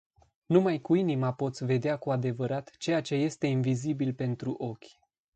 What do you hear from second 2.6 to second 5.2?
ceea ce este invizibil pentru ochi.